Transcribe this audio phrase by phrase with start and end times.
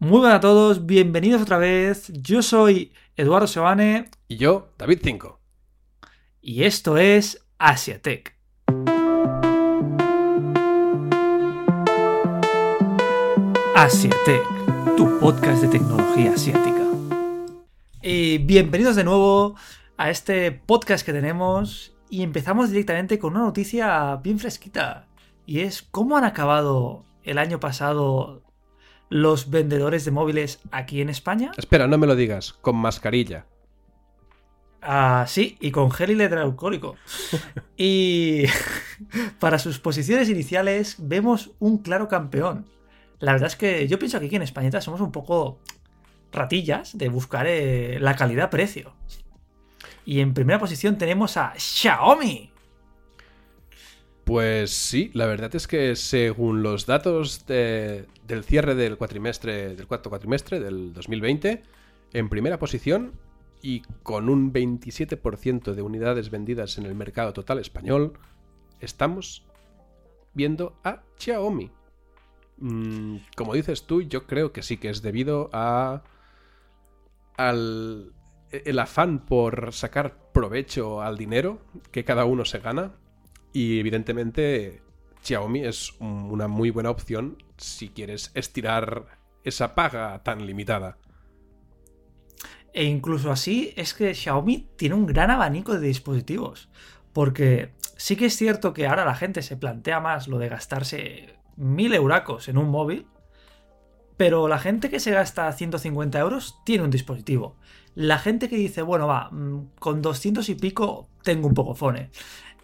[0.00, 2.12] Muy buenas a todos, bienvenidos otra vez.
[2.12, 4.08] Yo soy Eduardo Sebane.
[4.28, 5.40] Y yo, David 5.
[6.40, 8.38] Y esto es Asiatech.
[13.74, 14.44] Asiatech,
[14.96, 16.84] tu podcast de tecnología asiática.
[18.00, 19.56] Y bienvenidos de nuevo
[19.96, 21.96] a este podcast que tenemos.
[22.08, 25.08] Y empezamos directamente con una noticia bien fresquita.
[25.44, 28.44] Y es cómo han acabado el año pasado
[29.08, 31.52] los vendedores de móviles aquí en España.
[31.56, 33.46] Espera, no me lo digas, con mascarilla.
[34.80, 36.96] Ah, sí, y con gel hidroalcohólico.
[37.76, 38.44] y
[39.38, 42.66] para sus posiciones iniciales vemos un claro campeón.
[43.18, 45.58] La verdad es que yo pienso que aquí en España somos un poco
[46.32, 48.94] ratillas de buscar eh, la calidad-precio.
[50.04, 52.52] Y en primera posición tenemos a Xiaomi.
[54.28, 60.10] Pues sí, la verdad es que según los datos del cierre del cuatrimestre, del cuarto
[60.10, 61.62] cuatrimestre del 2020,
[62.12, 63.12] en primera posición
[63.62, 68.18] y con un 27% de unidades vendidas en el mercado total español,
[68.80, 69.46] estamos
[70.34, 71.70] viendo a Xiaomi.
[72.58, 76.02] Mm, como dices tú, yo creo que sí que es debido a
[77.38, 78.12] al
[78.50, 82.92] el afán por sacar provecho al dinero que cada uno se gana
[83.52, 84.82] y evidentemente
[85.22, 90.98] Xiaomi es una muy buena opción si quieres estirar esa paga tan limitada.
[92.72, 96.68] E incluso así es que Xiaomi tiene un gran abanico de dispositivos.
[97.12, 101.34] Porque sí que es cierto que ahora la gente se plantea más lo de gastarse
[101.56, 103.06] mil euracos en un móvil.
[104.16, 107.56] Pero la gente que se gasta 150 euros tiene un dispositivo.
[107.94, 112.10] La gente que dice, bueno, va, mm, con 200 y pico tengo un poco fone.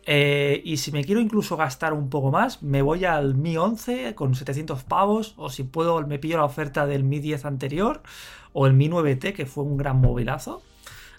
[0.06, 4.14] Eh, y si me quiero incluso gastar un poco más, me voy al Mi 11
[4.14, 8.02] con 700 pavos, o si puedo me pillo la oferta del Mi 10 anterior,
[8.52, 10.62] o el Mi 9T, que fue un gran movilazo.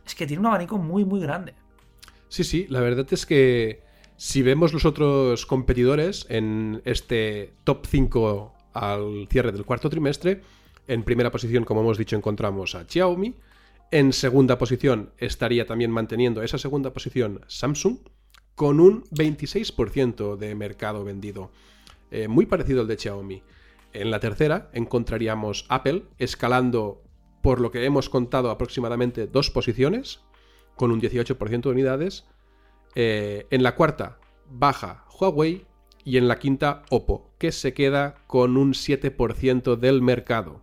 [0.06, 1.56] Es que tiene un abanico muy, muy grande.
[2.30, 3.82] Sí, sí, la verdad es que
[4.18, 10.42] si vemos los otros competidores en este top 5 al cierre del cuarto trimestre,
[10.88, 13.34] en primera posición, como hemos dicho, encontramos a Xiaomi.
[13.92, 17.98] En segunda posición estaría también manteniendo esa segunda posición Samsung
[18.56, 21.52] con un 26% de mercado vendido,
[22.12, 23.44] eh, muy parecido al de Xiaomi.
[23.94, 27.04] En la tercera encontraríamos Apple escalando
[27.42, 30.22] por lo que hemos contado aproximadamente dos posiciones,
[30.76, 32.26] con un 18% de unidades.
[32.96, 35.66] Eh, en la cuarta baja Huawei
[36.04, 40.62] y en la quinta Oppo, que se queda con un 7% del mercado.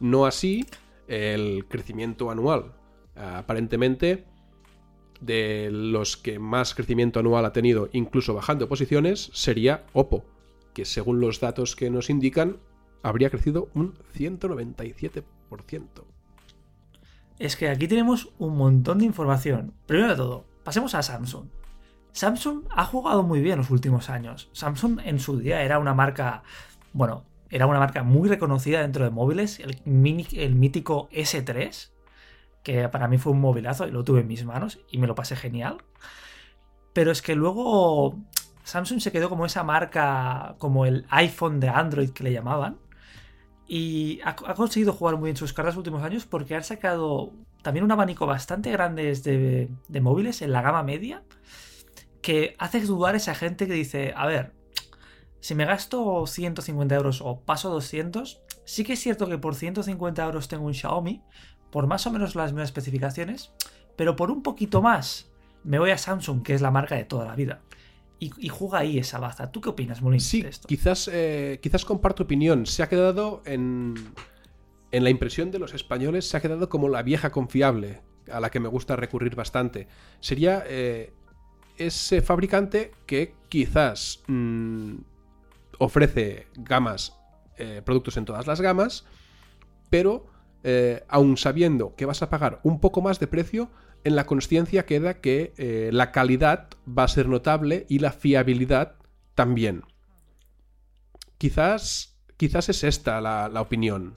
[0.00, 0.66] No así
[1.08, 2.74] el crecimiento anual.
[3.14, 4.24] Aparentemente
[5.22, 10.24] de los que más crecimiento anual ha tenido, incluso bajando posiciones, sería Oppo,
[10.74, 12.58] que según los datos que nos indican,
[13.02, 15.24] habría crecido un 197%.
[17.38, 19.74] Es que aquí tenemos un montón de información.
[19.86, 21.46] Primero de todo, pasemos a Samsung.
[22.12, 24.50] Samsung ha jugado muy bien los últimos años.
[24.52, 26.42] Samsung en su día era una marca,
[26.92, 31.91] bueno, era una marca muy reconocida dentro de móviles, el, el mítico S3,
[32.62, 35.14] que para mí fue un movilazo y lo tuve en mis manos y me lo
[35.14, 35.78] pasé genial.
[36.92, 38.18] Pero es que luego
[38.64, 42.78] Samsung se quedó como esa marca, como el iPhone de Android que le llamaban.
[43.66, 47.84] Y ha, conseguido jugar muy bien sus cartas los últimos años porque ha sacado también
[47.84, 51.22] un abanico bastante grande de, de móviles en la gama media
[52.20, 54.54] que hace dudar a esa gente que dice, a ver,
[55.40, 60.24] si me gasto 150 euros o paso 200, sí que es cierto que por 150
[60.24, 61.22] euros tengo un Xiaomi,
[61.72, 63.50] por más o menos las mismas especificaciones,
[63.96, 65.32] pero por un poquito más
[65.64, 67.62] me voy a Samsung, que es la marca de toda la vida.
[68.20, 69.50] Y, juega ahí esa baza.
[69.50, 70.20] ¿Tú qué opinas, Molin?
[70.20, 72.66] Sí, Quizás, eh, quizás comparto opinión.
[72.66, 73.94] Se ha quedado en,
[74.92, 78.00] en la impresión de los españoles, se ha quedado como la vieja confiable,
[78.30, 79.88] a la que me gusta recurrir bastante.
[80.20, 81.12] Sería eh,
[81.78, 84.98] ese fabricante que quizás mm,
[85.78, 87.18] ofrece gamas,
[87.58, 89.04] eh, productos en todas las gamas,
[89.90, 90.31] pero
[90.64, 93.70] eh, aun sabiendo que vas a pagar un poco más de precio,
[94.04, 98.96] en la conciencia queda que eh, la calidad va a ser notable y la fiabilidad
[99.34, 99.84] también.
[101.38, 104.16] Quizás, quizás es esta la, opinión.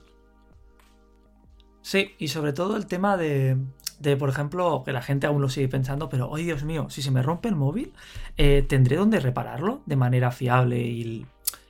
[1.82, 3.56] Sí, y sobre todo el tema de,
[4.00, 6.86] de, por ejemplo, que la gente aún lo sigue pensando, pero, ¡ay Dios mío!
[6.90, 7.92] Si se me rompe el móvil,
[8.36, 11.26] eh, ¿tendré dónde repararlo de manera fiable y,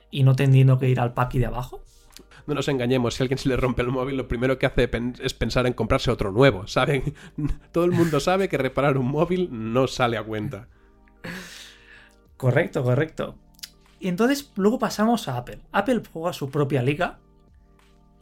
[0.09, 1.83] y no teniendo que ir al paqui de abajo?
[2.47, 4.89] No nos engañemos, si a alguien se le rompe el móvil, lo primero que hace
[5.21, 7.13] es pensar en comprarse otro nuevo, ¿saben?
[7.71, 10.69] Todo el mundo sabe que reparar un móvil no sale a cuenta.
[12.37, 13.35] Correcto, correcto.
[13.99, 15.59] Y entonces luego pasamos a Apple.
[15.71, 17.19] Apple juega su propia liga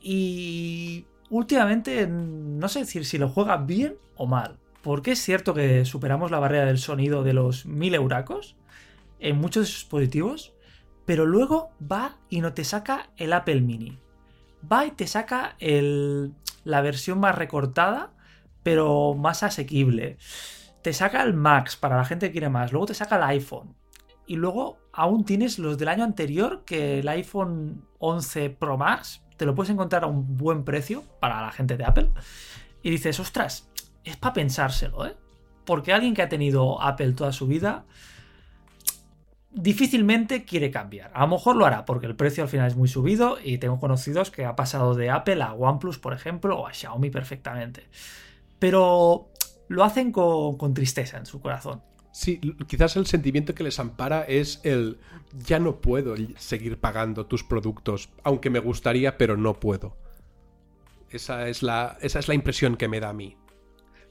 [0.01, 4.57] Y últimamente no sé decir si lo juega bien o mal.
[4.81, 8.55] Porque es cierto que superamos la barrera del sonido de los 1000 euracos
[9.19, 10.53] en muchos dispositivos,
[11.05, 13.99] pero luego va y no te saca el Apple Mini.
[14.71, 16.33] Va y te saca el,
[16.63, 18.11] la versión más recortada,
[18.63, 20.17] pero más asequible.
[20.81, 22.71] Te saca el Max para la gente que quiere más.
[22.71, 23.75] Luego te saca el iPhone.
[24.27, 29.45] Y luego aún tienes los del año anterior, que el iPhone 11 Pro Max te
[29.45, 32.09] lo puedes encontrar a un buen precio para la gente de Apple.
[32.81, 33.69] Y dices, ostras,
[34.03, 35.15] es para pensárselo, ¿eh?
[35.65, 37.85] Porque alguien que ha tenido Apple toda su vida
[39.55, 41.11] difícilmente quiere cambiar.
[41.13, 43.79] A lo mejor lo hará porque el precio al final es muy subido y tengo
[43.79, 47.87] conocidos que ha pasado de Apple a OnePlus, por ejemplo, o a Xiaomi perfectamente.
[48.59, 49.29] Pero
[49.67, 51.81] lo hacen con, con tristeza en su corazón.
[52.11, 54.99] Sí, quizás el sentimiento que les ampara es el
[55.33, 59.97] ya no puedo seguir pagando tus productos, aunque me gustaría, pero no puedo.
[61.09, 63.35] Esa es la, esa es la impresión que me da a mí.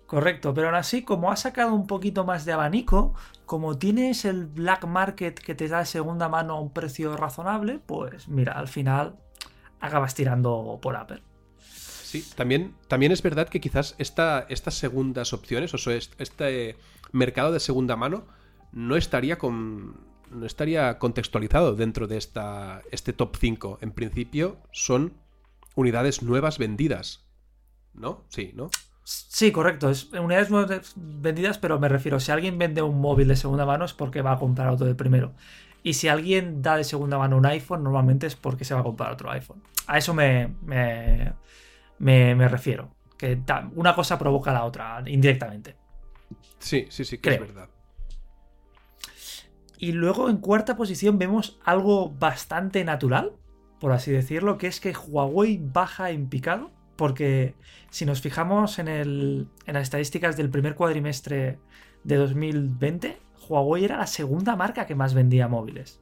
[0.07, 3.15] Correcto, pero aún así, como ha sacado un poquito más de abanico,
[3.47, 7.81] como tienes el black market que te da de segunda mano a un precio razonable,
[7.85, 9.17] pues mira, al final
[9.81, 11.23] acabas tirando por Apple.
[11.59, 16.77] Sí, también, también es verdad que quizás esta, estas segundas opciones, o sea, este
[17.13, 18.27] mercado de segunda mano,
[18.73, 19.97] no estaría con,
[20.31, 23.79] no estaría contextualizado dentro de esta, este top 5.
[23.81, 25.15] En principio son
[25.75, 27.25] unidades nuevas vendidas.
[27.95, 28.25] ¿No?
[28.29, 28.71] Sí, ¿no?
[29.05, 29.91] Sí, correcto.
[29.91, 33.93] Es unidades vendidas, pero me refiero, si alguien vende un móvil de segunda mano es
[33.93, 35.35] porque va a comprar otro de primero.
[35.83, 38.83] Y si alguien da de segunda mano un iPhone, normalmente es porque se va a
[38.83, 39.63] comprar otro iPhone.
[39.87, 40.55] A eso me,
[41.99, 42.95] me, refiero.
[43.19, 43.39] Que
[43.75, 45.77] una cosa provoca a la otra, indirectamente.
[46.59, 47.69] Sí, sí, sí, que es verdad.
[49.77, 53.33] Y luego en cuarta posición vemos algo bastante natural,
[53.81, 57.55] por así decirlo, que es que Huawei baja en picado porque
[57.91, 61.59] si nos fijamos en, las estadísticas del primer cuadrimestre
[62.03, 63.19] de 2020,
[63.49, 66.01] Huawei era la segunda marca que más vendía móviles.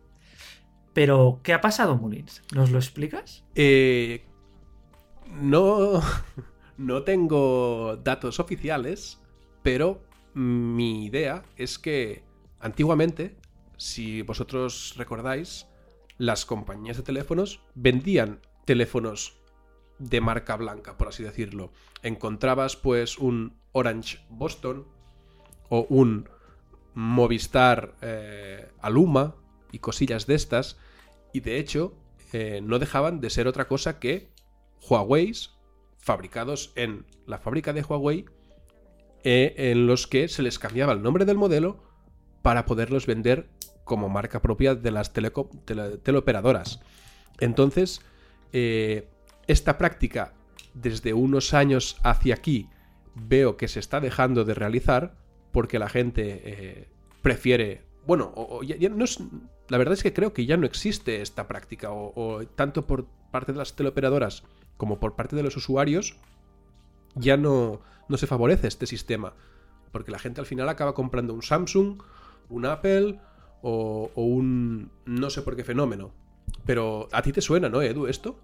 [0.92, 2.42] Pero, ¿qué ha pasado, Mulins?
[2.54, 3.44] ¿Nos lo explicas?
[3.54, 4.24] Eh,
[5.40, 6.02] no,
[6.76, 9.20] no tengo datos oficiales,
[9.62, 10.02] pero
[10.34, 12.24] mi idea es que
[12.60, 13.36] antiguamente,
[13.76, 15.66] si vosotros recordáis,
[16.18, 19.41] las compañías de teléfonos vendían teléfonos
[20.02, 21.72] de marca blanca, por así decirlo.
[22.02, 24.86] Encontrabas pues un Orange Boston
[25.68, 26.28] o un
[26.94, 29.36] Movistar eh, Aluma
[29.70, 30.76] y cosillas de estas.
[31.32, 31.94] Y de hecho
[32.32, 34.28] eh, no dejaban de ser otra cosa que
[34.88, 35.32] Huawei
[35.98, 38.26] fabricados en la fábrica de Huawei
[39.22, 41.80] eh, en los que se les cambiaba el nombre del modelo
[42.42, 43.48] para poderlos vender
[43.84, 46.80] como marca propia de las teleoperadoras.
[47.38, 48.02] Entonces,
[49.46, 50.34] esta práctica,
[50.74, 52.68] desde unos años hacia aquí,
[53.14, 55.14] veo que se está dejando de realizar
[55.52, 56.88] porque la gente eh,
[57.20, 57.84] prefiere...
[58.06, 59.04] Bueno, no
[59.68, 63.52] la verdad es que creo que ya no existe esta práctica, o, tanto por parte
[63.52, 64.42] de las teleoperadoras
[64.76, 66.16] como por parte de los usuarios,
[67.14, 69.34] ya no, no se favorece este sistema.
[69.92, 72.02] Porque la gente al final acaba comprando un Samsung,
[72.48, 73.20] un Apple
[73.62, 76.12] o, o, un no sé por qué fenómeno.
[76.66, 78.38] Pero a ti te suena, ¿no, Edu, esto?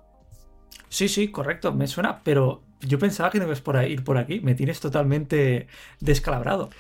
[0.88, 4.40] Sí, sí, correcto, me suena, pero yo pensaba que no ibas por ir por aquí,
[4.40, 5.66] me tienes totalmente
[6.00, 6.71] descalabrado.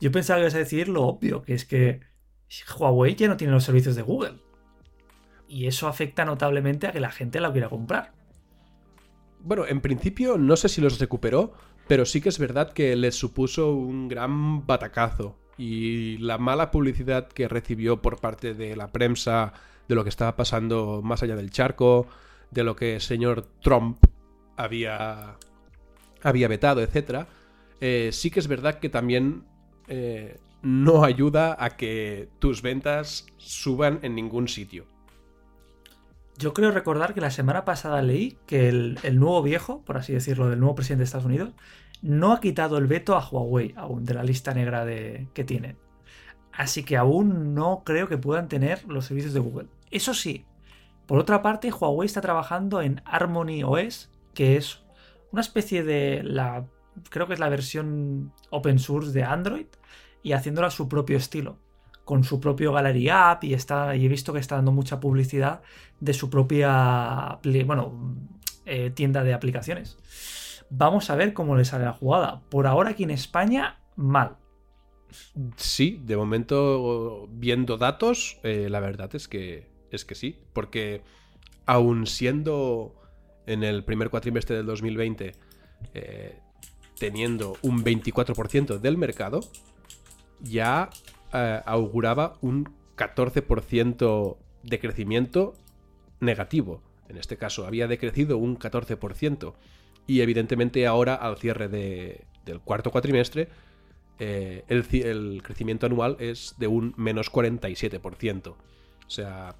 [0.00, 2.00] Yo pensaba que ibas a decir lo obvio, que es que
[2.78, 4.38] Huawei ya no tiene los servicios de Google.
[5.48, 8.12] Y eso afecta notablemente a que la gente la quiera comprar.
[9.40, 11.52] Bueno, en principio no sé si los recuperó,
[11.86, 15.38] pero sí que es verdad que les supuso un gran batacazo.
[15.56, 19.52] Y la mala publicidad que recibió por parte de la prensa
[19.86, 22.08] de lo que estaba pasando más allá del charco,
[22.54, 23.98] de lo que el señor Trump
[24.56, 25.36] había,
[26.22, 27.26] había vetado, etc.,
[27.80, 29.44] eh, sí que es verdad que también
[29.88, 34.86] eh, no ayuda a que tus ventas suban en ningún sitio.
[36.38, 40.48] Yo creo recordar que la semana pasada leí que el, nuevo viejo, por así decirlo,
[40.48, 41.52] del nuevo presidente de Estados Unidos,
[42.02, 45.76] no ha quitado el veto a Huawei aún de la lista negra de, que tiene.
[46.52, 49.68] Así que aún no creo que puedan tener los servicios de Google.
[49.90, 50.44] Eso sí,
[51.06, 54.82] por otra parte, Huawei está trabajando en Harmony OS, que es
[55.32, 56.66] una especie de la.
[57.10, 59.66] Creo que es la versión open source de Android,
[60.22, 61.58] y haciéndola a su propio estilo,
[62.04, 65.62] con su propio Gallery App, y, está, y he visto que está dando mucha publicidad
[66.00, 68.16] de su propia bueno,
[68.64, 69.98] eh, tienda de aplicaciones.
[70.70, 72.40] Vamos a ver cómo le sale la jugada.
[72.48, 74.36] Por ahora aquí en España, mal.
[75.56, 81.02] Sí, de momento, viendo datos, eh, la verdad es que es que sí, porque
[81.66, 82.94] aun siendo
[83.46, 85.32] en el primer cuatrimestre del 2020
[85.92, 86.38] eh,
[86.98, 89.40] teniendo un 24% del mercado,
[90.40, 90.90] ya
[91.32, 95.54] eh, auguraba un 14% de crecimiento
[96.20, 96.82] negativo.
[97.08, 99.54] En este caso, había decrecido un 14%.
[100.06, 103.48] Y evidentemente ahora, al cierre del cuarto cuatrimestre,
[104.18, 108.48] eh, el, el, crecimiento anual es de un menos 47%.
[108.48, 108.56] O
[109.08, 109.56] sea,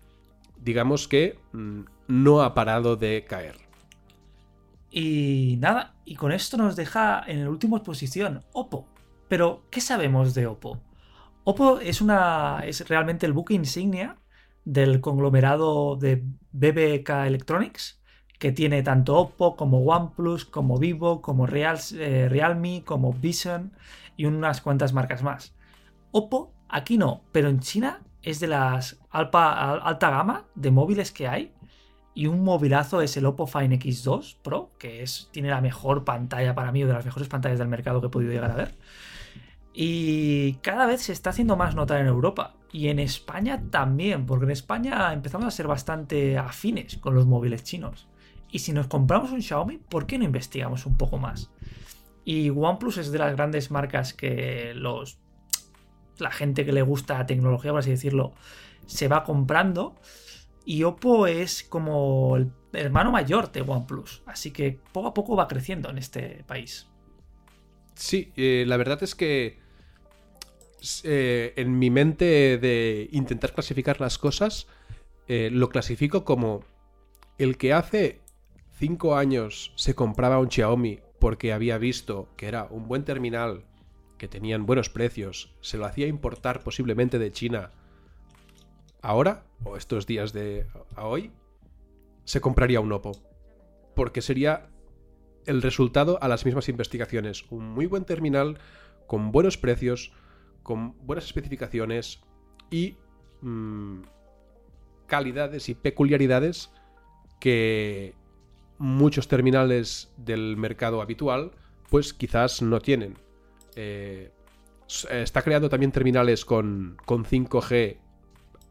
[0.56, 3.56] digamos que mm, no ha parado de caer.
[4.90, 8.86] Y nada, y con esto nos deja en la última posición Oppo.
[9.28, 10.80] Pero, ¿qué sabemos de Oppo?
[11.42, 14.16] Oppo es, una, es realmente el buque insignia
[14.64, 18.00] del conglomerado de BBK Electronics,
[18.38, 23.72] que tiene tanto Oppo como OnePlus, como Vivo, como eh, Realme, como Vision
[24.16, 25.54] y unas cuantas marcas más.
[26.12, 31.52] Oppo, aquí no, pero en China es de las alta gama de móviles que hay
[32.14, 36.54] y un movilazo es el Oppo Find X2 Pro, que es, tiene la mejor pantalla
[36.54, 38.74] para mí, de las mejores pantallas del mercado que he podido llegar a ver.
[39.72, 42.54] Y cada vez se está haciendo más notar en Europa.
[42.70, 47.64] Y en España también, porque en España empezamos a ser bastante afines con los móviles
[47.64, 48.06] chinos.
[48.50, 51.50] Y si nos compramos un Xiaomi, ¿por qué no investigamos un poco más?
[52.24, 55.18] Y OnePlus es de las grandes marcas que los
[56.18, 58.32] la gente que le gusta la tecnología, por así decirlo,
[58.86, 59.96] se va comprando.
[60.64, 64.22] Y Oppo es como el hermano mayor de OnePlus.
[64.26, 66.88] Así que poco a poco va creciendo en este país.
[67.94, 69.58] Sí, eh, la verdad es que
[71.04, 74.66] eh, en mi mente de intentar clasificar las cosas,
[75.28, 76.64] eh, lo clasifico como
[77.38, 78.20] el que hace
[78.78, 83.64] cinco años se compraba un Xiaomi porque había visto que era un buen terminal,
[84.18, 87.72] que tenían buenos precios, se lo hacía importar posiblemente de China
[89.02, 90.66] ahora, o estos días de
[90.96, 91.30] a hoy,
[92.24, 93.12] se compraría un Oppo.
[93.94, 94.70] Porque sería
[95.46, 97.44] el resultado a las mismas investigaciones.
[97.50, 98.58] Un muy buen terminal,
[99.06, 100.12] con buenos precios,
[100.62, 102.22] con buenas especificaciones
[102.70, 102.96] y
[103.42, 104.00] mm,
[105.06, 106.72] calidades y peculiaridades
[107.40, 108.14] que
[108.78, 111.52] muchos terminales del mercado habitual
[111.90, 113.16] pues quizás no tienen.
[113.76, 114.30] Eh,
[115.10, 117.98] está creando también terminales con, con 5G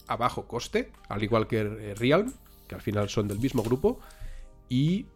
[0.08, 2.32] a bajo coste, al igual que eh, Realm,
[2.68, 4.00] que al final son del mismo grupo,
[4.70, 5.08] y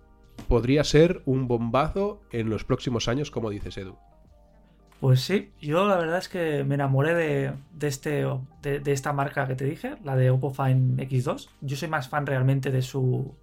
[0.48, 3.98] podría ser un bombazo en los próximos años, como dices Edu.
[5.00, 7.53] Pues sí, yo la verdad es que me enamoré de,
[7.88, 8.25] este,
[8.63, 11.50] de, esta marca que te dije, la de Oppo Find X2.
[11.62, 13.36] Yo soy más fan realmente de su,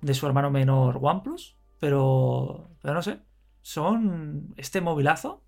[0.00, 3.18] de su hermano menor OnePlus, pero, pero no sé,
[3.60, 5.42] son este movilazo,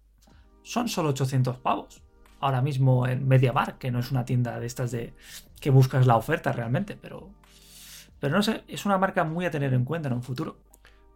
[0.69, 2.03] son solo 800 pavos
[2.41, 5.15] ahora mismo en MediaMarkt, que no es una tienda de estas de
[5.61, 7.31] que buscas la oferta realmente, pero,
[8.21, 10.59] pero no sé, es una marca muy a tener en cuenta en un futuro.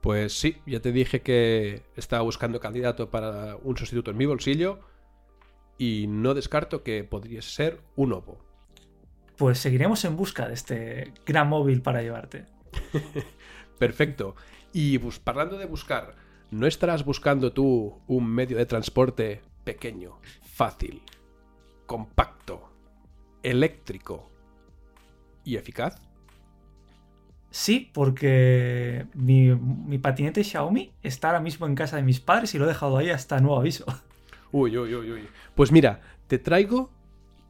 [0.00, 4.80] Pues sí, ya te dije que estaba buscando candidato para un sustituto en mi bolsillo
[5.76, 8.38] y no descarto que podría ser un Oppo.
[9.36, 12.46] Pues seguiremos en busca de este gran móvil para llevarte.
[13.78, 14.34] Perfecto.
[14.72, 16.14] Y pues, hablando de buscar,
[16.52, 21.02] ¿no estarás buscando tú un medio de transporte pequeño, fácil,
[21.86, 22.70] compacto,
[23.42, 24.30] eléctrico
[25.44, 25.96] y eficaz?
[27.50, 32.66] Sí, porque mi, patinete Xiaomi está ahora mismo en casa de mis padres y lo
[32.66, 33.86] he dejado ahí hasta nuevo aviso.
[34.52, 35.28] Uy, uy, uy, uy.
[35.54, 36.90] Pues mira, te traigo,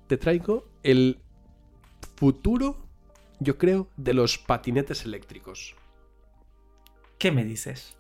[0.07, 1.19] te traigo el
[2.17, 2.87] futuro,
[3.41, 5.75] yo creo, de los patinetes eléctricos.
[7.19, 7.97] ¿Qué me dices?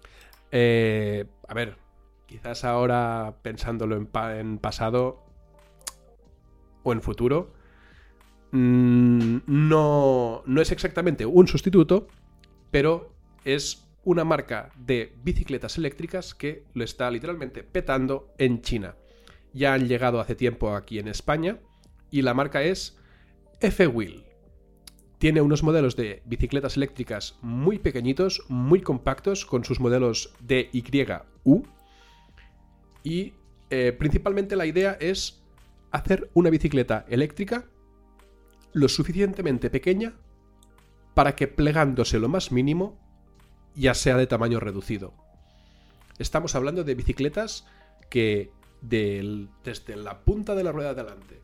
[0.52, 1.76] Eh, a ver,
[2.26, 5.24] quizás ahora pensándolo en, pasado
[6.82, 7.52] o en futuro,
[8.52, 12.06] mm, no, no es exactamente un sustituto,
[12.70, 18.96] pero es una marca de bicicletas eléctricas que lo está literalmente petando en China.
[19.52, 21.58] Ya han llegado hace tiempo aquí en España
[22.10, 22.98] y la marca es
[23.60, 24.31] F-Wheel.
[25.22, 31.62] Tiene unos modelos de bicicletas eléctricas muy pequeñitos, muy compactos, con sus modelos DYU,
[33.04, 33.32] y
[33.70, 35.40] eh, principalmente la idea es
[35.92, 37.66] hacer una bicicleta eléctrica
[38.72, 40.14] lo suficientemente pequeña
[41.14, 42.98] para que plegándose lo más mínimo
[43.76, 45.14] ya sea de tamaño reducido.
[46.18, 47.64] Estamos hablando de bicicletas
[48.10, 48.50] que
[48.80, 51.40] desde la punta de la rueda de adelante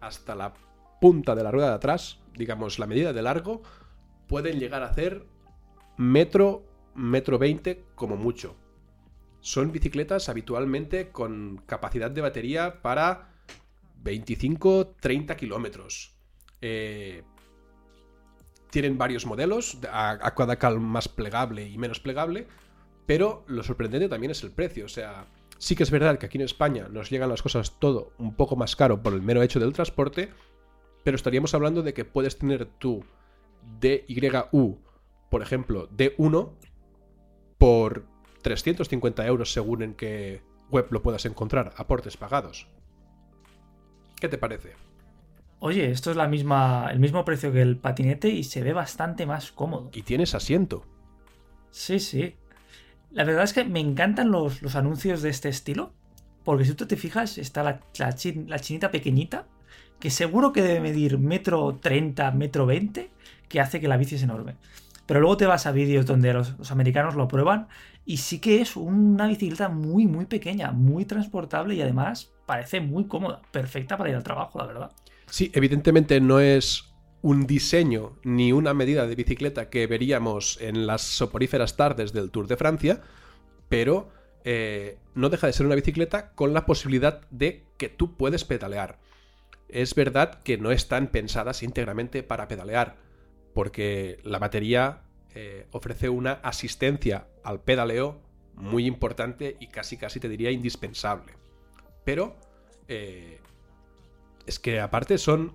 [0.00, 0.54] hasta la
[1.00, 3.62] punta de la rueda de atrás, digamos la medida de largo,
[4.26, 5.26] pueden llegar a hacer
[5.96, 6.64] metro,
[6.94, 8.56] metro veinte como mucho
[9.46, 13.28] son bicicletas habitualmente con capacidad de batería para
[14.02, 16.16] 25-30 kilómetros.
[16.60, 17.22] Eh,
[18.70, 22.48] tienen varios modelos, a, a cada cal más plegable y menos plegable,
[23.06, 24.86] pero lo sorprendente también es el precio.
[24.86, 25.26] O sea,
[25.58, 28.56] sí que es verdad que aquí en España nos llegan las cosas todo un poco
[28.56, 30.30] más caro por el mero hecho del transporte,
[31.06, 33.04] pero estaríamos hablando de que puedes tener tu
[33.78, 34.80] DYU,
[35.30, 36.50] por ejemplo, D1,
[37.58, 38.06] por
[38.42, 42.66] 350 euros según en qué web lo puedas encontrar, aportes pagados.
[44.20, 44.72] ¿Qué te parece?
[45.60, 49.26] Oye, esto es la misma, el mismo precio que el patinete y se ve bastante
[49.26, 49.90] más cómodo.
[49.92, 50.86] Y tienes asiento.
[51.70, 52.34] Sí, sí.
[53.12, 55.92] La verdad es que me encantan los, los anuncios de este estilo.
[56.42, 59.46] Porque si tú te fijas, está la, la, chin- la chinita pequeñita,
[59.98, 63.10] que seguro que debe medir metro 30, metro 20,
[63.48, 64.56] que hace que la bici es enorme.
[65.06, 67.68] Pero luego te vas a vídeos donde los, americanos lo prueban
[68.04, 73.06] y sí que es una bicicleta muy, muy pequeña, muy transportable y además parece muy
[73.06, 74.92] cómoda, perfecta para ir al trabajo, la verdad.
[75.26, 81.02] Sí, evidentemente no es un diseño ni una medida de bicicleta que veríamos en las
[81.02, 83.00] soporíferas tardes del Tour de Francia,
[83.68, 84.10] pero
[84.44, 88.98] eh, no deja de ser una bicicleta con la posibilidad de que tú puedes pedalear.
[89.68, 92.96] Es verdad que no están pensadas íntegramente para pedalear,
[93.54, 95.02] porque la batería
[95.34, 98.20] eh, ofrece una asistencia al pedaleo
[98.54, 101.34] muy importante y casi casi te diría indispensable.
[102.04, 102.36] Pero
[102.88, 103.40] eh,
[104.46, 105.52] es que aparte son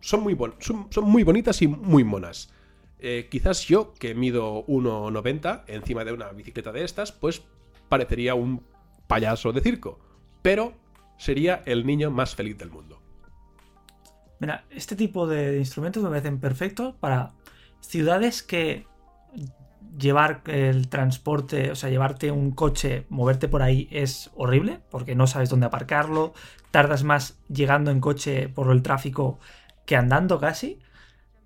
[0.00, 2.52] son muy, son muy bonitas y muy monas.
[2.98, 7.42] Eh, quizás yo, que mido 1,90 encima de una bicicleta de estas, pues
[7.88, 8.64] parecería un
[9.08, 9.98] payaso de circo.
[10.40, 10.74] Pero
[11.16, 13.00] sería el niño más feliz del mundo.
[14.38, 17.32] Mira, este tipo de instrumentos me parecen perfectos para
[17.80, 18.86] ciudades que
[19.98, 25.26] llevar el transporte, o sea, llevarte un coche, moverte por ahí es horrible, porque no
[25.26, 26.32] sabes dónde aparcarlo,
[26.70, 29.38] tardas más llegando en coche por el tráfico
[29.86, 30.80] que andando casi,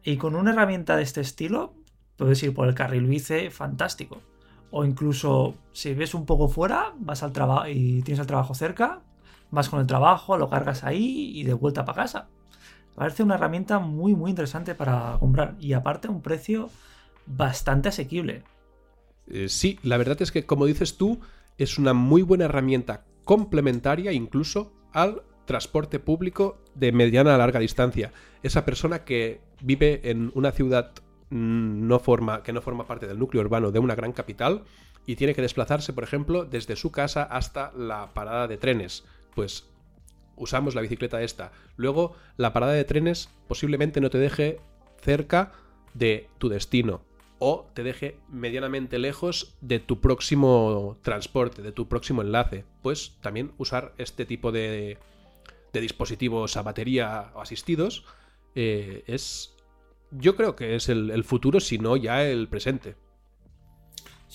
[0.02, 1.75] y con una herramienta de este estilo
[2.16, 4.23] puedes ir por el carril bici fantástico.
[4.70, 9.02] O incluso si ves un poco fuera, vas al trabajo y tienes el trabajo cerca,
[9.50, 12.28] vas con el trabajo, lo cargas ahí y de vuelta para casa.
[12.94, 16.70] Parece una herramienta muy muy interesante para comprar y aparte un precio
[17.26, 18.42] bastante asequible.
[19.28, 21.20] Eh, sí, la verdad es que, como dices tú,
[21.59, 28.12] es una muy buena herramienta complementaria incluso al transporte público de mediana a larga distancia.
[28.42, 30.92] Esa persona que vive en una ciudad
[31.30, 34.64] mm, no forma, que no forma parte del núcleo urbano de una gran capital
[35.06, 39.04] y tiene que desplazarse, por ejemplo, desde su casa hasta la parada de trenes.
[39.37, 39.68] Pues
[40.35, 41.53] usamos la bicicleta esta.
[41.77, 44.59] Luego, la parada de trenes posiblemente no te deje
[45.03, 45.53] cerca
[45.92, 47.03] de tu destino
[47.38, 52.64] o te deje medianamente lejos de tu próximo transporte, de tu próximo enlace.
[52.83, 54.96] Pues también usar este tipo de,
[55.75, 58.07] de dispositivos a batería o asistidos
[58.55, 59.55] eh, es...
[60.12, 62.96] Yo creo que es el, el futuro, si no ya el presente.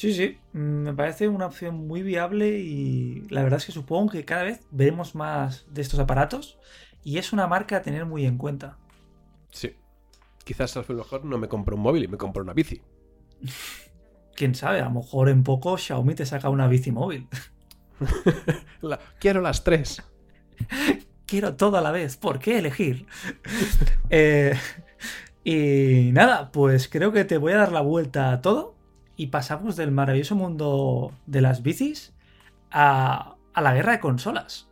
[0.01, 4.11] Sí, sí, mm, me parece una opción muy viable y la verdad es que supongo
[4.13, 6.57] que cada vez veremos más de estos aparatos
[7.03, 8.79] y es una marca a tener muy en cuenta.
[9.51, 9.75] Sí.
[10.43, 12.81] Quizás a lo mejor no me compro un móvil y me compro una bici.
[14.35, 17.27] Quién sabe, a lo mejor en poco Xiaomi te saca una bici móvil.
[18.81, 20.01] La- quiero las tres.
[21.27, 23.05] Quiero todo a la vez, ¿por qué elegir?
[24.09, 24.57] Eh,
[25.43, 28.80] y nada, pues creo que te voy a dar la vuelta a todo
[29.21, 32.11] y pasamos del maravilloso mundo de las bicis
[32.71, 34.67] a, a la guerra de consolas.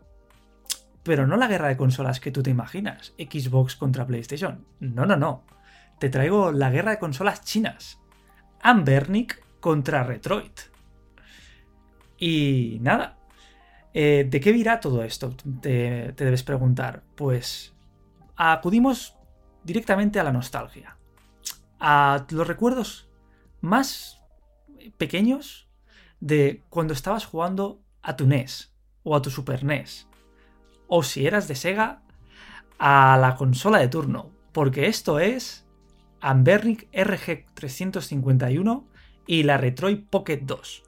[1.03, 4.65] Pero no la guerra de consolas que tú te imaginas, Xbox contra PlayStation.
[4.79, 5.43] No, no, no.
[5.99, 7.99] Te traigo la guerra de consolas chinas.
[8.59, 10.49] Ambernic contra Retroid.
[12.17, 13.19] Y nada,
[13.93, 15.29] eh, ¿De qué virá todo esto?
[15.61, 17.03] Te, te debes preguntar.
[17.13, 17.75] Pues
[18.35, 19.15] acudimos
[19.63, 20.97] directamente a la nostalgia.
[21.79, 23.07] A los recuerdos
[23.61, 24.18] más
[24.97, 25.69] pequeños
[26.19, 28.73] de cuando estabas jugando a tu NES
[29.03, 30.07] o a tu Super NES.
[30.87, 32.03] O si eras de Sega,
[32.77, 34.31] a la consola de turno.
[34.51, 35.67] Porque esto es
[36.21, 38.85] Ambernic RG351
[39.27, 40.83] y la Retroid Pocket 2.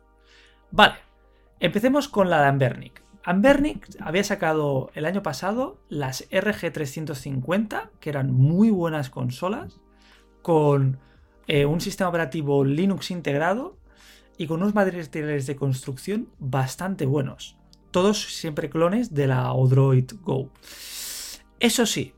[0.72, 0.96] Vale,
[1.62, 3.04] Empecemos con la de Ambernic.
[3.24, 9.80] Ambernic había sacado el año pasado las RG350, que eran muy buenas consolas,
[10.42, 10.98] con
[11.46, 13.78] eh, un sistema operativo Linux integrado
[14.42, 17.60] y con unos materiales de construcción bastante buenos.
[17.92, 20.50] Todos siempre clones de la Odroid Go.
[21.60, 22.16] Eso sí,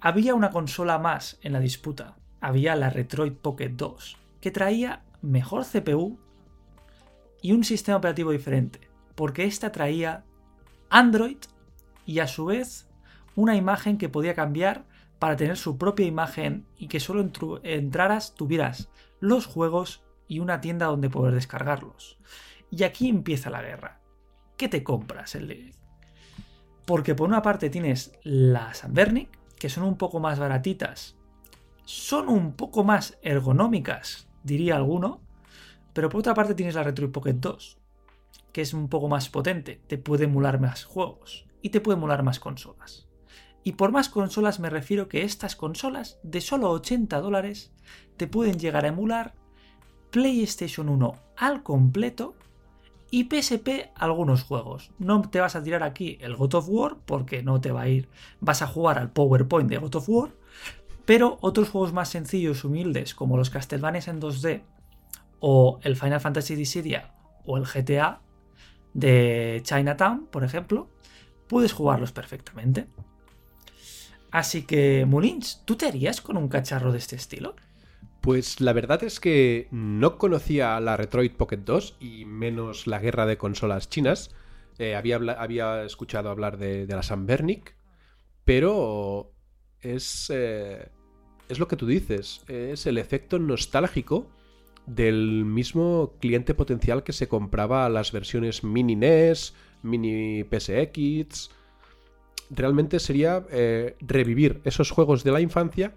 [0.00, 2.16] había una consola más en la disputa.
[2.40, 6.20] Había la Retroid Pocket 2, que traía mejor CPU
[7.42, 10.24] y un sistema operativo diferente, porque esta traía
[10.88, 11.38] Android
[12.06, 12.88] y a su vez
[13.34, 14.84] una imagen que podía cambiar
[15.18, 17.28] para tener su propia imagen y que solo
[17.64, 22.16] entraras, tuvieras los juegos y una tienda donde poder descargarlos.
[22.70, 24.00] Y aquí empieza la guerra.
[24.56, 25.34] ¿Qué te compras?
[25.34, 25.74] El...
[26.86, 31.16] Porque por una parte tienes las Ambernic, que son un poco más baratitas,
[31.84, 35.20] son un poco más ergonómicas, diría alguno,
[35.92, 37.80] pero por otra parte tienes la Retro Pocket 2,
[38.52, 42.22] que es un poco más potente, te puede emular más juegos y te puede emular
[42.22, 43.08] más consolas.
[43.64, 47.72] Y por más consolas me refiero que estas consolas de solo 80 dólares
[48.16, 49.39] te pueden llegar a emular
[50.10, 52.34] PlayStation 1 al completo
[53.10, 54.90] y PSP algunos juegos.
[54.98, 57.88] No te vas a tirar aquí el God of War porque no te va a
[57.88, 58.08] ir,
[58.40, 60.30] vas a jugar al PowerPoint de God of War,
[61.04, 64.62] pero otros juegos más sencillos, humildes, como los Castlevania en 2D
[65.40, 68.20] o el Final Fantasy Dissidia o el GTA
[68.94, 70.88] de Chinatown, por ejemplo,
[71.48, 72.86] puedes jugarlos perfectamente.
[74.30, 77.56] Así que, Mulins, ¿tú te harías con un cacharro de este estilo?
[78.20, 83.24] Pues la verdad es que no conocía la Retroid Pocket 2 y menos la guerra
[83.24, 84.34] de consolas chinas.
[84.78, 87.74] Eh, había, escuchado hablar de, la Sanbernic,
[88.44, 89.32] pero
[89.80, 90.90] es, eh,
[91.48, 94.30] es lo que tú dices, es el efecto nostálgico
[94.86, 101.50] del mismo cliente potencial que se compraba las versiones mini NES, mini PSX.
[102.50, 105.94] Realmente sería eh, revivir esos juegos de la infancia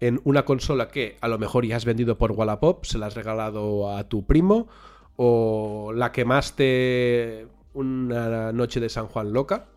[0.00, 3.14] en una consola que a lo mejor ya has vendido por Wallapop, se la has
[3.14, 4.68] regalado a tu primo,
[5.16, 9.68] o la quemaste una noche de San Juan loca.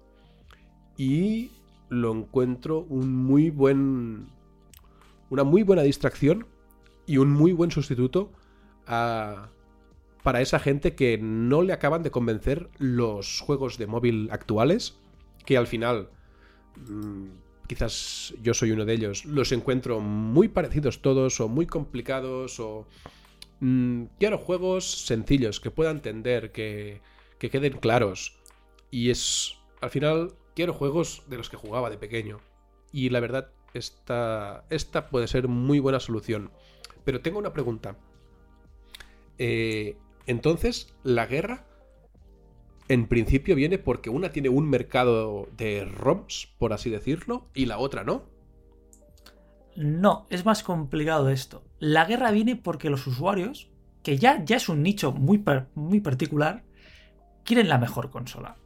[0.98, 1.52] Y
[1.90, 4.28] lo encuentro un muy buen.
[5.30, 6.46] Una muy buena distracción
[7.06, 8.32] y un muy buen sustituto
[8.86, 15.00] para esa gente que no le acaban de convencer los juegos de móvil actuales,
[15.46, 16.10] que al final,
[16.76, 17.28] mm,
[17.72, 22.86] quizás yo soy uno de ellos, los encuentro muy parecidos todos o muy complicados o...
[23.62, 27.00] Mm, quiero juegos sencillos, que pueda entender, que,
[27.40, 28.36] que queden claros.
[28.90, 32.42] Y es, al final, quiero juegos de los que jugaba de pequeño.
[32.92, 36.52] Y la verdad, esta, esta puede ser muy buena solución.
[37.06, 37.96] Pero tengo una pregunta.
[39.38, 41.66] Eh, entonces, la guerra
[42.92, 47.78] en principio viene porque una tiene un mercado de ROMs, por así decirlo, y la
[47.78, 48.24] otra no.
[49.78, 51.64] No, es más complicado esto.
[51.80, 53.70] La guerra viene porque los usuarios,
[54.04, 55.42] que ya, ya es un nicho muy,
[55.74, 56.64] muy particular,
[57.46, 58.58] quieren la mejor consola.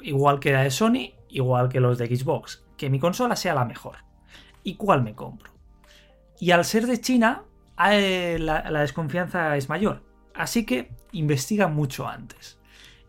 [0.00, 2.64] Igual que la de Sony, igual que los de Xbox.
[2.78, 3.96] Que mi consola sea la mejor.
[4.62, 5.52] ¿Y cuál me compro?
[6.40, 7.44] Y al ser de China,
[7.90, 10.02] eh, la desconfianza es mayor.
[10.34, 12.58] Así que investiga mucho antes.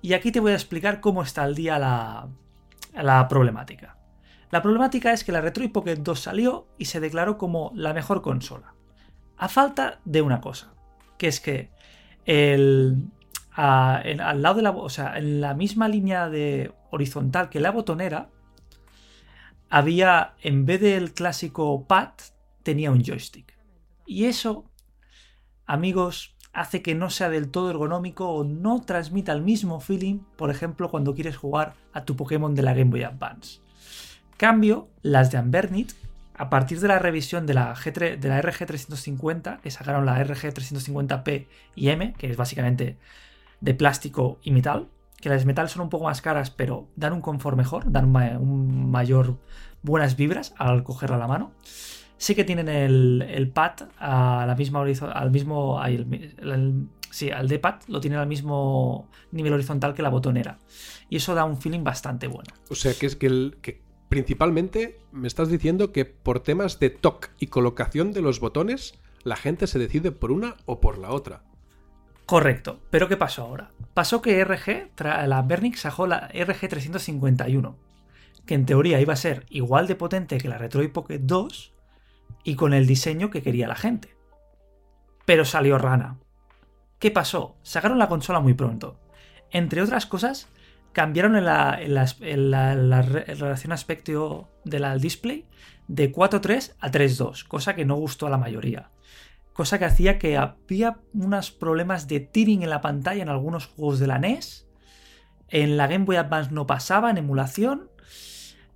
[0.01, 3.97] Y aquí te voy a explicar cómo está al día la, problemática.
[4.51, 8.21] La problemática es que la Retro Pocket 2 salió y se declaró como la mejor
[8.21, 8.73] consola.
[9.37, 10.73] A falta de una cosa,
[11.17, 11.69] que es que
[12.25, 13.09] el,
[13.53, 18.29] al lado de la, o sea, en la misma línea de horizontal que la botonera,
[19.69, 22.11] había, en vez del clásico pad,
[22.63, 23.57] tenía un joystick.
[24.05, 24.65] Y eso,
[25.65, 30.49] amigos, hace que no sea del todo ergonómico o no transmita el mismo feeling, por
[30.49, 33.59] ejemplo, cuando quieres jugar a tu Pokémon de la Game Boy Advance.
[34.37, 35.91] Cambio, las de Ambernit,
[36.35, 41.89] a partir de la revisión de la, de la RG350, que sacaron la RG350P y
[41.89, 42.97] M, que es básicamente
[43.61, 44.87] de plástico y metal,
[45.21, 48.05] que las de metal son un poco más caras, pero dan un confort mejor, dan
[48.15, 49.37] un mayor
[49.83, 51.51] buenas vibras al cogerla a la mano.
[52.17, 55.79] Sí que tienen el, pad a la misma al mismo.
[57.11, 60.57] sí, al D-pad lo tienen al mismo nivel horizontal que la botonera.
[61.09, 62.53] Y eso da un feeling bastante bueno.
[62.69, 66.89] O sea, que es que, el, que principalmente me estás diciendo que por temas de
[66.89, 71.11] toque y colocación de los botones, la gente se decide por una o por la
[71.11, 71.43] otra.
[72.25, 73.71] Correcto, pero ¿qué pasó ahora?
[73.93, 74.91] Pasó que RG,
[75.27, 77.75] la Bernix sacó la RG351,
[78.45, 81.73] que en teoría iba a ser igual de potente que la Retroid Pocket 2,
[82.43, 84.15] y con el diseño que quería la gente.
[85.25, 86.17] Pero salió rana.
[86.99, 87.57] ¿Qué pasó?
[87.61, 88.99] Sacaron la consola muy pronto.
[89.51, 90.49] Entre otras cosas,
[90.93, 95.45] cambiaron en la, relación aspecto del display
[95.87, 98.89] de 4.3 a 3.2, cosa que no gustó a la mayoría.
[99.53, 103.99] Cosa que hacía que había unos problemas de tearing en la pantalla en algunos juegos
[103.99, 104.67] de la NES.
[105.49, 107.89] En la Game Boy Advance no pasaba en emulación.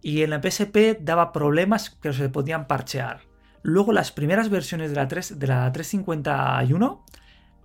[0.01, 3.30] Y en la PSP daba problemas que se podían parchear.
[3.63, 7.05] Luego las primeras versiones de la, 3, de la 351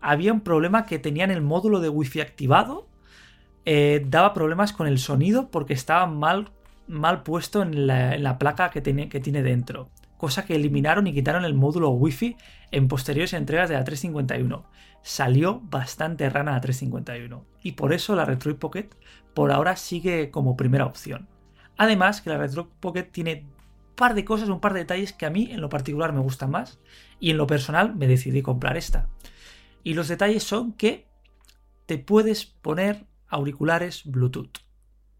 [0.00, 2.88] había un problema que tenían el módulo de wifi activado.
[3.64, 6.52] Eh, daba problemas con el sonido porque estaba mal,
[6.86, 9.90] mal puesto en la, placa que tiene, que tiene dentro.
[10.16, 12.36] cosa que eliminaron y quitaron el módulo Wi-Fi
[12.70, 14.64] en posteriores entregas de la 351.
[15.02, 18.90] Salió bastante rana la 351 y por eso la Retroid Pocket
[19.34, 21.28] por ahora sigue como primera opción.
[21.76, 23.46] Además que la Retroid Pocket tiene
[23.96, 26.50] par de cosas, un par de detalles que a mí en lo particular me gustan
[26.50, 26.78] más
[27.18, 29.08] y en lo personal me decidí comprar esta.
[29.82, 31.06] Y los detalles son que
[31.86, 34.58] te puedes poner auriculares Bluetooth.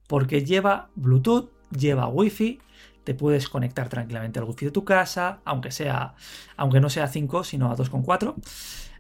[0.07, 2.61] Porque lleva Bluetooth, lleva Wi-Fi,
[3.05, 6.15] te puedes conectar tranquilamente al Wi-Fi de tu casa, aunque, sea,
[6.57, 8.35] aunque no sea 5, sino a 2.4.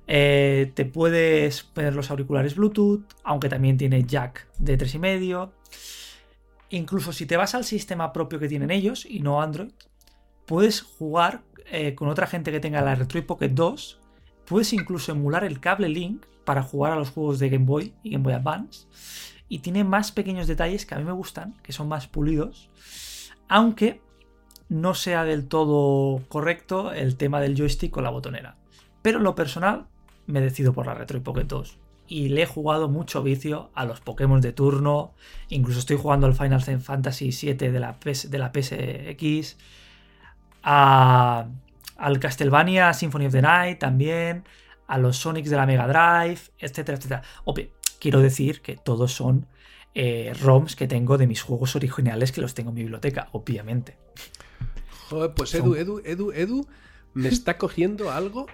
[0.09, 5.51] Eh, te puedes poner los auriculares Bluetooth, aunque también tiene jack de 3,5.
[6.70, 9.70] Incluso si te vas al sistema propio que tienen ellos y no Android,
[10.46, 14.00] puedes jugar eh, con otra gente que tenga la Retroid Pocket 2.
[14.46, 18.11] Puedes incluso emular el cable Link para jugar a los juegos de Game Boy y
[18.11, 18.87] Game Boy Advance.
[19.48, 22.70] Y tiene más pequeños detalles que a mí me gustan, que son más pulidos.
[23.48, 24.00] Aunque
[24.68, 28.57] no sea del todo correcto el tema del joystick con la botonera.
[29.02, 29.87] Pero en lo personal
[30.26, 31.79] me decido por la Retroid Pocket 2.
[32.09, 35.14] Y le he jugado mucho vicio a los Pokémon de turno.
[35.49, 37.97] Incluso estoy jugando al Final Fantasy VII de la,
[38.29, 39.57] de la PSX.
[40.62, 44.45] al Castlevania Symphony of the Night también.
[44.87, 47.23] A los Sonics de la Mega Drive, etcétera, etcétera.
[47.99, 49.47] quiero decir que todos son
[49.99, 53.97] eh, ROMs que tengo de mis juegos originales que los tengo en mi biblioteca, obviamente.
[55.09, 56.66] Joder, pues Edu, Edu, Edu, Edu,
[57.14, 58.47] me está cogiendo algo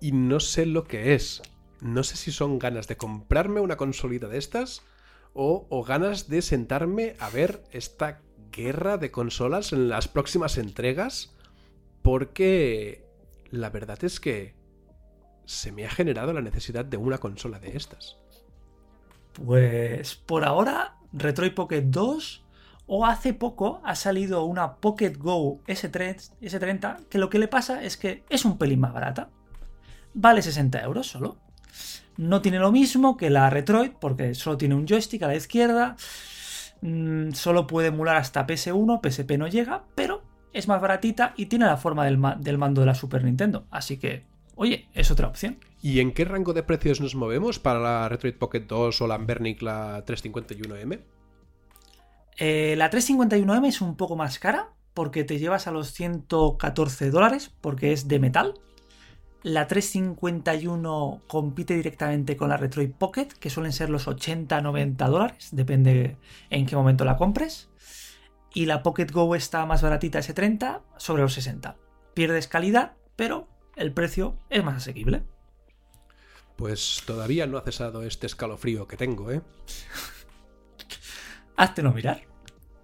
[0.00, 1.42] y no sé lo que es.
[1.82, 4.82] No sé si son ganas de comprarme una consolita de estas
[5.34, 8.20] o, ganas de sentarme a ver esta
[8.52, 11.34] guerra de consolas en las próximas entregas.
[12.02, 13.04] Porque
[13.50, 14.54] la verdad es que
[15.44, 18.18] se me ha generado la necesidad de una consola de estas.
[19.32, 22.44] Pues por ahora, Retroid Pocket 2
[22.86, 27.82] o hace poco ha salido una Pocket Go S3, S30 que lo que le pasa
[27.82, 29.30] es que es un pelín más barata
[30.14, 31.38] vale 60 euros solo.
[32.16, 35.96] No tiene lo mismo que la Retroid, porque solo tiene un joystick a la izquierda,
[36.82, 41.66] mm, solo puede emular hasta PS1, PSP no llega, pero es más baratita y tiene
[41.66, 43.66] la forma del, mando de la Super Nintendo.
[43.70, 45.58] Así que, oye, es otra opción.
[45.80, 49.14] ¿Y en qué rango de precios nos movemos para la Retroid Pocket 2 o la
[49.14, 51.00] Ambernic la 351M?
[52.36, 57.52] Eh, la 351M es un poco más cara porque te llevas a los 114 dólares
[57.60, 58.54] porque es de metal
[59.42, 66.16] la 351 compite directamente con la Retroid Pocket, que suelen ser los 80-90 dólares, depende
[66.50, 67.68] en qué momento la compres.
[68.54, 71.76] Y la Pocket Go está más baratita, ese 30, sobre los 60.
[72.14, 75.24] Pierdes calidad, pero el precio es más asequible.
[76.56, 79.40] Pues todavía no ha cesado este escalofrío que tengo, ¿eh?
[81.82, 82.22] no mirar.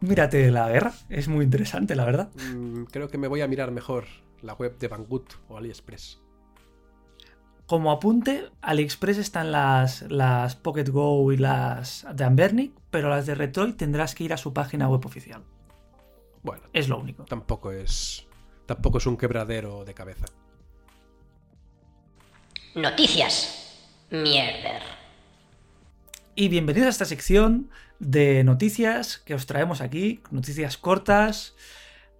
[0.01, 2.31] Mírate la guerra, es muy interesante, la verdad.
[2.55, 4.07] Mm, creo que me voy a mirar mejor
[4.43, 6.21] la web de Banggood o AliExpress.
[7.69, 13.35] Como apunte, AliExpress están las, las Pocket Go y las de Ambernic, pero las de
[13.35, 15.45] Retroid tendrás que ir a su página web oficial.
[16.43, 17.27] Bueno, es lo único.
[17.27, 18.27] Tampoco es,
[18.65, 20.25] tampoco es un quebradero de cabeza.
[22.75, 23.85] Noticias.
[24.09, 24.81] Mierder.
[26.37, 31.55] Y bienvenidos a esta sección de noticias que os traemos aquí, noticias cortas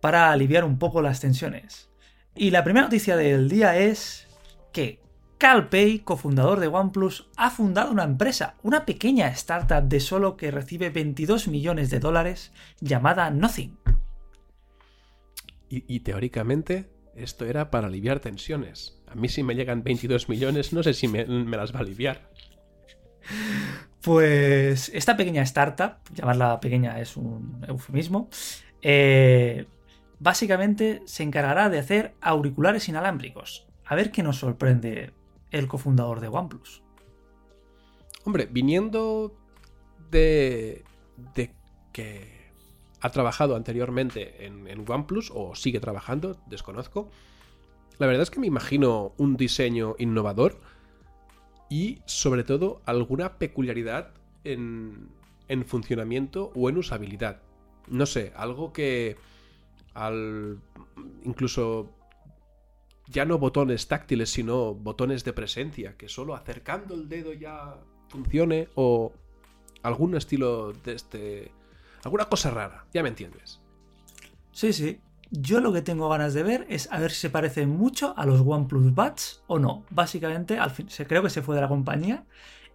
[0.03, 1.89] para aliviar un poco las tensiones.
[2.35, 4.29] Y la primera noticia del día es
[4.75, 5.08] que
[5.39, 10.51] Cal Pei, cofundador de OnePlus, ha fundado una empresa, una pequeña startup de solo que
[10.51, 13.79] recibe 22 millones de dólares llamada Nothing.
[15.71, 19.01] Y, teóricamente esto era para aliviar tensiones.
[19.07, 22.31] A mí si me llegan 22 millones no sé si me, las va a aliviar.
[24.01, 28.31] Pues esta pequeña startup, llamarla pequeña es un eufemismo,
[28.81, 29.67] eh,
[30.19, 33.67] básicamente se encargará de hacer auriculares inalámbricos.
[33.85, 35.13] A ver qué nos sorprende
[35.51, 36.83] el cofundador de OnePlus.
[38.25, 39.35] Hombre, viniendo
[40.11, 40.85] de,
[41.35, 41.55] de
[41.93, 42.39] que
[43.01, 47.11] ha trabajado anteriormente en, OnePlus o sigue trabajando, desconozco.
[47.99, 50.61] La verdad es que me imagino un diseño innovador
[51.69, 55.09] y sobre todo alguna peculiaridad en,
[55.49, 57.43] en funcionamiento o en usabilidad.
[57.89, 59.17] No sé, algo que
[59.95, 60.61] al
[61.25, 61.91] incluso
[63.11, 67.77] ya no botones táctiles, sino botones de presencia, que solo acercando el dedo ya
[68.09, 69.13] funcione o
[69.83, 71.53] algún estilo de este...
[72.05, 73.61] alguna cosa rara, ya me entiendes.
[74.53, 75.01] Sí, sí.
[75.31, 78.25] Yo lo que tengo ganas de ver es a ver si se parece mucho a
[78.25, 79.85] los OnePlus Buds o no.
[79.91, 82.25] Básicamente, al fin, creo que se fue de la compañía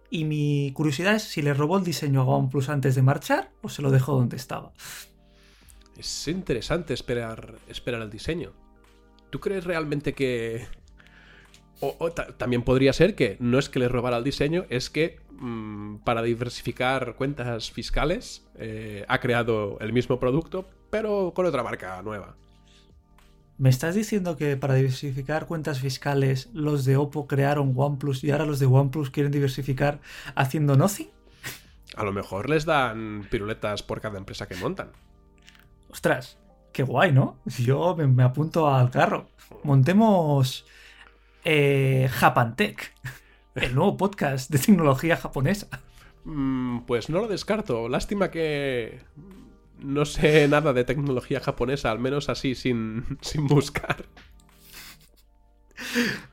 [0.08, 3.68] y mi curiosidad es si le robó el diseño a OnePlus antes de marchar o
[3.68, 4.72] se lo dejó donde estaba.
[5.96, 8.52] Es interesante esperar, esperar el diseño.
[9.34, 10.64] ¿Tú crees realmente que...
[11.80, 14.90] O, o ta- también podría ser que no es que les robara el diseño, es
[14.90, 21.64] que mm, para diversificar cuentas fiscales eh, ha creado el mismo producto, pero con otra
[21.64, 22.36] marca nueva.
[23.58, 28.46] ¿Me estás diciendo que para diversificar cuentas fiscales los de Oppo crearon OnePlus y ahora
[28.46, 29.98] los de OnePlus quieren diversificar
[30.36, 31.08] haciendo nothing?
[31.96, 34.92] A lo mejor les dan piruletas por cada empresa que montan.
[35.90, 36.38] Ostras,
[36.74, 37.38] qué guay, ¿no?
[37.58, 39.30] Yo me, me apunto al carro.
[39.62, 40.66] Montemos
[41.44, 42.92] eh, Japantech,
[43.54, 45.68] el nuevo podcast de tecnología japonesa.
[46.24, 47.88] Mm, pues no lo descarto.
[47.88, 49.00] Lástima que
[49.78, 54.04] no sé nada de tecnología japonesa, al menos así, sin, sin buscar.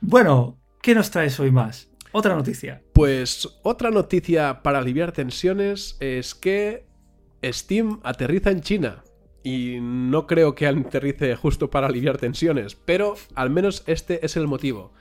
[0.00, 1.88] Bueno, ¿qué nos traes hoy más?
[2.10, 2.82] Otra noticia.
[2.92, 6.84] Pues otra noticia para aliviar tensiones es que
[7.42, 9.02] Steam aterriza en China.
[9.44, 14.46] Y no creo que aterrice justo para aliviar tensiones, pero al menos este es el
[14.46, 14.92] motivo.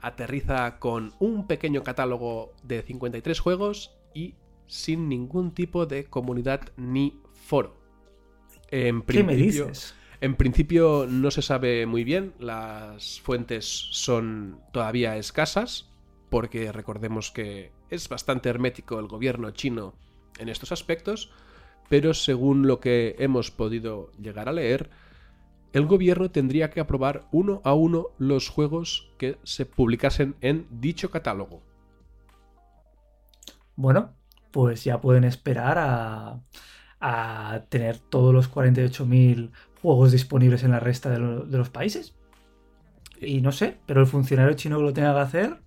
[0.00, 4.34] Aterriza con un pequeño catálogo de 53 juegos y
[4.68, 7.76] sin ningún tipo de comunidad ni foro.
[8.70, 9.94] En ¿Qué me principio- dices?
[10.20, 15.90] en principio no se sabe muy bien, las fuentes son todavía escasas,
[16.30, 19.94] porque recordemos que es bastante hermético el gobierno chino
[20.38, 21.32] en estos aspectos,
[21.88, 24.90] pero según lo que hemos podido llegar a leer,
[25.72, 31.10] el gobierno tendría que aprobar uno a uno los juegos que se publicasen en dicho
[31.10, 31.62] catálogo.
[33.76, 34.16] Bueno,
[34.50, 36.42] pues ya pueden esperar a,
[37.00, 42.16] a tener todos los 48.000 juegos disponibles en la resta de, lo- de los países.
[43.20, 45.62] Y no sé, pero el funcionario chino que lo tenga que hacer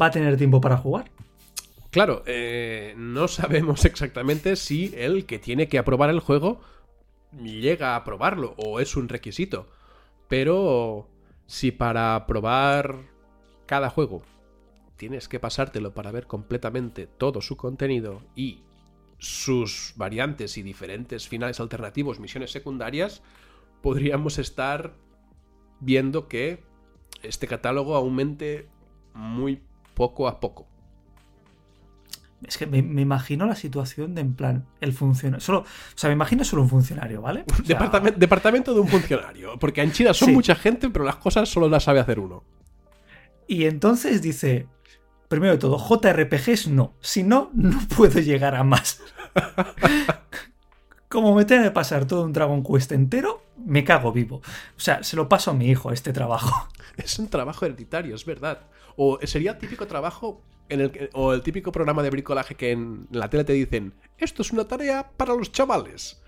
[0.00, 1.10] va a tener tiempo para jugar.
[1.90, 6.60] Claro, eh, no sabemos exactamente si el que tiene que aprobar el juego
[7.32, 9.68] llega a aprobarlo o es un requisito.
[10.28, 11.08] Pero
[11.46, 12.96] si para aprobar
[13.66, 14.22] cada juego
[14.96, 18.62] tienes que pasártelo para ver completamente todo su contenido y
[19.18, 23.22] sus variantes y diferentes finales alternativos, misiones secundarias,
[23.80, 24.94] podríamos estar
[25.80, 26.64] viendo que
[27.22, 28.68] este catálogo aumente
[29.14, 29.62] muy
[29.94, 30.66] poco a poco.
[32.46, 35.44] Es que me, me imagino la situación de en plan, el funcionario.
[35.44, 35.64] Solo, o
[35.96, 37.44] sea, me imagino solo un funcionario, ¿vale?
[37.50, 39.58] O sea, Departamen- departamento de un funcionario.
[39.58, 40.34] Porque en China son Sí.
[40.34, 42.44] mucha gente, pero las cosas solo las sabe hacer uno.
[43.48, 44.68] Y entonces dice,
[45.28, 46.94] primero de todo, JRPGs no.
[47.00, 49.00] Si no, no puedo llegar a más.
[51.08, 54.36] Como me tenga que pasar todo un Dragon Quest entero, me cago vivo.
[54.36, 56.68] O sea, se lo paso a mi hijo este trabajo.
[56.98, 58.60] Es un trabajo hereditario, es verdad.
[58.96, 63.06] O sería el típico trabajo en el o el típico programa de bricolaje que en
[63.10, 66.22] la tele te dicen, esto es una tarea para los chavales.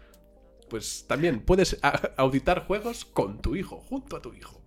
[0.68, 1.78] Pues también puedes
[2.16, 4.60] auditar juegos con tu hijo, junto a tu hijo.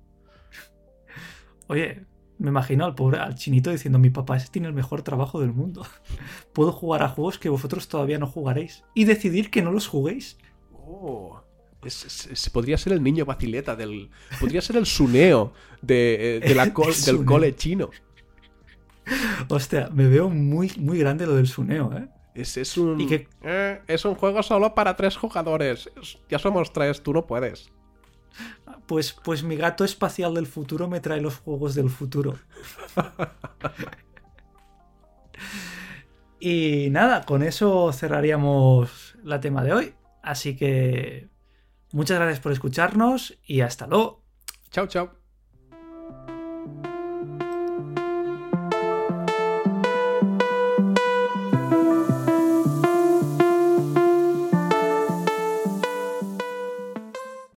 [1.67, 2.05] Oye,
[2.39, 5.53] me imagino al pobre, al chinito diciendo, mi papá ese tiene el mejor trabajo del
[5.53, 5.86] mundo.
[6.53, 8.83] Puedo jugar a juegos que vosotros todavía no jugaréis.
[8.93, 10.38] Y decidir que no los juguéis.
[10.73, 11.41] Oh,
[11.83, 14.09] es- es- es- podría ser el niño vacileta del.
[14.39, 16.65] Podría ser el suneo de, eh, de la
[17.05, 17.89] del cole chino.
[19.49, 22.07] Hostia, me veo muy, muy grande lo del suneo, ¿eh?
[22.35, 22.99] Es, es un.
[22.99, 25.89] ¿Y eh, es un juego solo para tres jugadores.
[26.01, 27.69] Es- ya somos tres, tú no puedes.
[28.87, 32.35] Pues, pues mi gato espacial del futuro me trae los juegos del futuro.
[36.39, 39.93] y nada, con eso cerraríamos la tema de hoy.
[40.21, 41.29] Así que
[41.91, 44.23] muchas gracias por escucharnos y hasta luego.
[44.71, 45.22] Chao, chao.